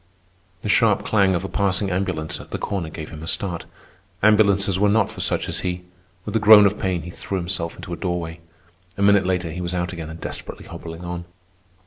[0.63, 3.65] The sharp clang of a passing ambulance at the corner gave him a start.
[4.23, 5.83] Ambulances were not for such as he.
[6.25, 8.39] With a groan of pain he threw himself into a doorway.
[8.97, 11.25] A minute later he was out again and desperately hobbling on.